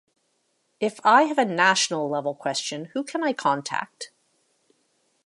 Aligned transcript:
If 0.79 0.99
I 1.05 1.25
have 1.25 1.37
a 1.37 1.45
national 1.45 2.09
level 2.09 2.33
question, 2.33 2.85
who 2.95 3.03
can 3.03 3.23
I 3.23 3.33
contact? 3.33 4.09